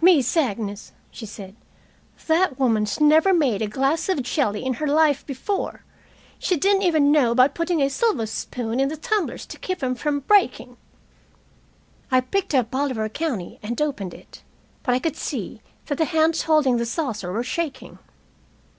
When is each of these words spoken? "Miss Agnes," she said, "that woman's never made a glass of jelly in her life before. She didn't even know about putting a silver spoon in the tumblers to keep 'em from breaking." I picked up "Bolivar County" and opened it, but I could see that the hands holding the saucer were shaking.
"Miss 0.00 0.34
Agnes," 0.34 0.92
she 1.10 1.26
said, 1.26 1.54
"that 2.26 2.58
woman's 2.58 3.02
never 3.02 3.34
made 3.34 3.60
a 3.60 3.66
glass 3.66 4.08
of 4.08 4.22
jelly 4.22 4.64
in 4.64 4.72
her 4.72 4.86
life 4.86 5.26
before. 5.26 5.84
She 6.38 6.56
didn't 6.56 6.80
even 6.80 7.12
know 7.12 7.32
about 7.32 7.54
putting 7.54 7.82
a 7.82 7.90
silver 7.90 8.24
spoon 8.24 8.80
in 8.80 8.88
the 8.88 8.96
tumblers 8.96 9.44
to 9.44 9.58
keep 9.58 9.82
'em 9.82 9.94
from 9.94 10.20
breaking." 10.20 10.78
I 12.10 12.22
picked 12.22 12.54
up 12.54 12.70
"Bolivar 12.70 13.10
County" 13.10 13.58
and 13.62 13.78
opened 13.82 14.14
it, 14.14 14.42
but 14.82 14.94
I 14.94 14.98
could 14.98 15.16
see 15.16 15.60
that 15.84 15.98
the 15.98 16.06
hands 16.06 16.44
holding 16.44 16.78
the 16.78 16.86
saucer 16.86 17.30
were 17.30 17.44
shaking. 17.44 17.98